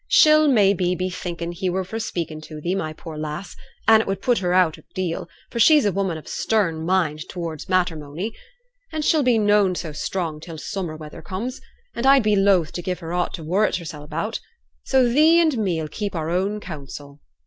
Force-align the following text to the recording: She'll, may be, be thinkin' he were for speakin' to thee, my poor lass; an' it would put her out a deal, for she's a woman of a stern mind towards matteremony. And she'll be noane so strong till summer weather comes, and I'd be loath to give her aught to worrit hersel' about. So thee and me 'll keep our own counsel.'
She'll, 0.07 0.47
may 0.47 0.73
be, 0.73 0.95
be 0.95 1.11
thinkin' 1.11 1.51
he 1.51 1.69
were 1.69 1.83
for 1.83 1.99
speakin' 1.99 2.41
to 2.47 2.59
thee, 2.59 2.73
my 2.73 2.91
poor 2.91 3.19
lass; 3.19 3.55
an' 3.87 4.01
it 4.01 4.07
would 4.07 4.19
put 4.19 4.39
her 4.39 4.51
out 4.51 4.79
a 4.79 4.83
deal, 4.95 5.29
for 5.51 5.59
she's 5.59 5.85
a 5.85 5.91
woman 5.91 6.17
of 6.17 6.25
a 6.25 6.27
stern 6.27 6.83
mind 6.83 7.29
towards 7.29 7.69
matteremony. 7.69 8.31
And 8.91 9.05
she'll 9.05 9.21
be 9.21 9.37
noane 9.37 9.75
so 9.75 9.91
strong 9.91 10.39
till 10.39 10.57
summer 10.57 10.97
weather 10.97 11.21
comes, 11.21 11.61
and 11.93 12.07
I'd 12.07 12.23
be 12.23 12.35
loath 12.35 12.71
to 12.71 12.81
give 12.81 12.97
her 12.97 13.13
aught 13.13 13.35
to 13.35 13.43
worrit 13.43 13.75
hersel' 13.75 14.01
about. 14.03 14.39
So 14.85 15.07
thee 15.07 15.39
and 15.39 15.55
me 15.59 15.79
'll 15.79 15.87
keep 15.87 16.15
our 16.15 16.31
own 16.31 16.59
counsel.' 16.59 17.19